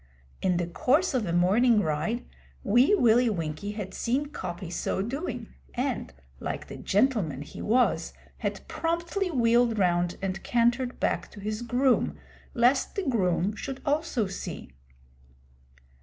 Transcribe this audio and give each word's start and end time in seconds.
In 0.41 0.57
the 0.57 0.65
course 0.65 1.13
of 1.13 1.27
a 1.27 1.31
morning 1.31 1.79
ride, 1.81 2.25
Wee 2.63 2.95
Willie 2.95 3.29
Winkie 3.29 3.73
had 3.73 3.93
seen 3.93 4.29
Coppy 4.29 4.71
so 4.71 5.03
doing, 5.03 5.53
and, 5.75 6.11
like 6.39 6.65
the 6.67 6.75
gentleman 6.77 7.43
he 7.43 7.61
was, 7.61 8.11
had 8.39 8.67
promptly 8.67 9.29
wheeled 9.29 9.77
round 9.77 10.17
and 10.19 10.41
cantered 10.41 10.99
back 10.99 11.29
to 11.29 11.39
his 11.39 11.61
groom, 11.61 12.17
lest 12.55 12.95
the 12.95 13.03
groom 13.07 13.55
should 13.55 13.79
also 13.85 14.25
see. 14.25 14.71